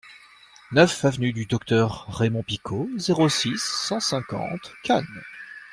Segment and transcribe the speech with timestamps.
[0.71, 5.05] neuf avenue du Docteur Raymond Picaud, zéro six, cent cinquante, Cannes